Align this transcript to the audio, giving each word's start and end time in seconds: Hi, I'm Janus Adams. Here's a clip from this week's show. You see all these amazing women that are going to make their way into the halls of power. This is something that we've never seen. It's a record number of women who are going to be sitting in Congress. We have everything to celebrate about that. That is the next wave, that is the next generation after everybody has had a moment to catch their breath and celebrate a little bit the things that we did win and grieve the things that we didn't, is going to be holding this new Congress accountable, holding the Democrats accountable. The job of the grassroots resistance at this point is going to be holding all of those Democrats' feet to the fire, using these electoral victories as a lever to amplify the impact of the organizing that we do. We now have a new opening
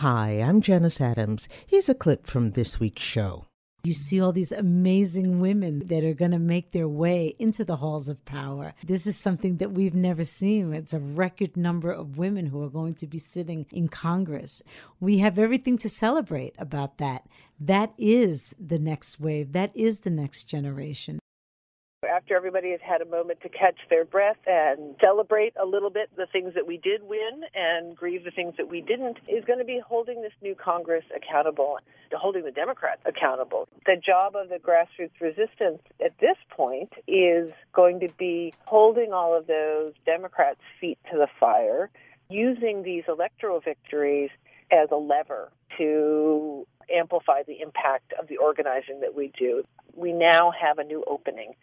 Hi, 0.00 0.42
I'm 0.42 0.60
Janus 0.60 1.00
Adams. 1.00 1.48
Here's 1.66 1.88
a 1.88 1.94
clip 1.94 2.26
from 2.26 2.50
this 2.50 2.78
week's 2.78 3.00
show. 3.00 3.46
You 3.82 3.94
see 3.94 4.20
all 4.20 4.30
these 4.30 4.52
amazing 4.52 5.40
women 5.40 5.86
that 5.86 6.04
are 6.04 6.12
going 6.12 6.32
to 6.32 6.38
make 6.38 6.72
their 6.72 6.86
way 6.86 7.34
into 7.38 7.64
the 7.64 7.76
halls 7.76 8.06
of 8.06 8.22
power. 8.26 8.74
This 8.84 9.06
is 9.06 9.16
something 9.16 9.56
that 9.56 9.72
we've 9.72 9.94
never 9.94 10.22
seen. 10.22 10.74
It's 10.74 10.92
a 10.92 11.00
record 11.00 11.56
number 11.56 11.90
of 11.90 12.18
women 12.18 12.44
who 12.44 12.62
are 12.62 12.68
going 12.68 12.92
to 12.96 13.06
be 13.06 13.16
sitting 13.16 13.64
in 13.72 13.88
Congress. 13.88 14.62
We 15.00 15.20
have 15.20 15.38
everything 15.38 15.78
to 15.78 15.88
celebrate 15.88 16.54
about 16.58 16.98
that. 16.98 17.26
That 17.58 17.94
is 17.96 18.54
the 18.60 18.78
next 18.78 19.18
wave, 19.18 19.52
that 19.52 19.74
is 19.74 20.00
the 20.00 20.10
next 20.10 20.42
generation 20.42 21.20
after 22.06 22.36
everybody 22.36 22.70
has 22.70 22.80
had 22.80 23.00
a 23.00 23.04
moment 23.04 23.40
to 23.42 23.48
catch 23.48 23.76
their 23.90 24.04
breath 24.04 24.36
and 24.46 24.96
celebrate 25.00 25.54
a 25.60 25.66
little 25.66 25.90
bit 25.90 26.10
the 26.16 26.26
things 26.26 26.54
that 26.54 26.66
we 26.66 26.76
did 26.78 27.02
win 27.02 27.42
and 27.54 27.96
grieve 27.96 28.24
the 28.24 28.30
things 28.30 28.54
that 28.56 28.68
we 28.68 28.80
didn't, 28.80 29.18
is 29.28 29.44
going 29.44 29.58
to 29.58 29.64
be 29.64 29.80
holding 29.86 30.22
this 30.22 30.32
new 30.42 30.54
Congress 30.54 31.04
accountable, 31.14 31.78
holding 32.12 32.44
the 32.44 32.50
Democrats 32.50 33.00
accountable. 33.04 33.68
The 33.84 33.96
job 33.96 34.34
of 34.36 34.48
the 34.48 34.56
grassroots 34.56 35.20
resistance 35.20 35.82
at 36.04 36.18
this 36.18 36.36
point 36.50 36.92
is 37.06 37.50
going 37.72 38.00
to 38.00 38.08
be 38.18 38.54
holding 38.64 39.12
all 39.12 39.36
of 39.36 39.46
those 39.46 39.92
Democrats' 40.04 40.60
feet 40.80 40.98
to 41.10 41.18
the 41.18 41.28
fire, 41.38 41.90
using 42.28 42.82
these 42.82 43.04
electoral 43.08 43.60
victories 43.60 44.30
as 44.72 44.88
a 44.90 44.96
lever 44.96 45.50
to 45.78 46.66
amplify 46.94 47.42
the 47.42 47.60
impact 47.60 48.12
of 48.20 48.28
the 48.28 48.36
organizing 48.36 49.00
that 49.00 49.14
we 49.14 49.32
do. 49.38 49.64
We 49.94 50.12
now 50.12 50.52
have 50.52 50.78
a 50.78 50.84
new 50.84 51.04
opening 51.06 51.54